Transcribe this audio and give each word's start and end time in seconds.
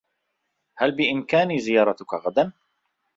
هل 0.77 0.91
بإمكاني 0.91 1.59
زيارتك 1.59 2.13
غدا؟ 2.13 2.53